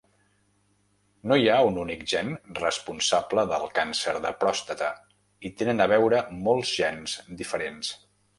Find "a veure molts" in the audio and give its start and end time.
5.87-6.75